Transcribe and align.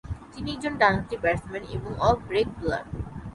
তিনি 0.33 0.49
একজন 0.53 0.73
ডানহাতি 0.77 1.15
ব্যাটসম্যান 1.23 1.63
এবং 1.75 1.91
অফ 2.07 2.17
ব্রেক 2.27 2.47
বোলার। 2.57 2.85